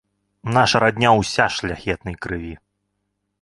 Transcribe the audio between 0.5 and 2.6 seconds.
Наша радня ўся шляхетнай крыві.